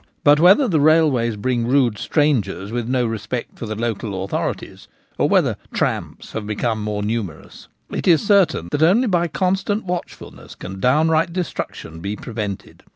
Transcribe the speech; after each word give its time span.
But 0.23 0.39
whether 0.39 0.67
the 0.67 0.79
railways 0.79 1.35
bring 1.35 1.67
rude 1.67 1.99
strangers 1.99 2.71
with 2.71 2.89
no 2.89 3.05
respect 3.05 3.59
for 3.59 3.67
the 3.67 3.75
local 3.75 4.23
authorities, 4.23 4.87
or 5.19 5.29
whether' 5.29 5.57
tramps' 5.75 6.31
have 6.31 6.47
become 6.47 6.81
more 6.81 7.03
numerous, 7.03 7.67
it 7.91 8.07
is 8.07 8.19
certain 8.25 8.69
that 8.71 8.81
only 8.81 9.05
by 9.07 9.27
constant 9.27 9.85
watchfulness 9.85 10.55
can 10.55 10.79
downright 10.79 11.33
destruction 11.33 11.99
be 11.99 12.15
prevented. 12.15 12.81